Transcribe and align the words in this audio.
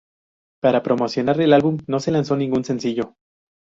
Para 0.63 0.81
promocionar 0.81 1.39
el 1.41 1.53
álbum 1.53 1.77
no 1.85 1.99
se 1.99 2.09
lanzó 2.09 2.35
ningún 2.35 2.65
sencillo. 2.65 3.13